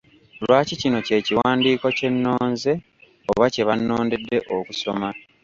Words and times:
Lwaki 0.43 0.73
kino 0.81 0.97
kye 1.05 1.17
kiwandiiko 1.25 1.87
kye 1.97 2.09
nnonze 2.13 2.71
oba 3.31 3.45
kye 3.53 3.63
bannondedde 3.67 4.37
okusoma? 4.57 5.09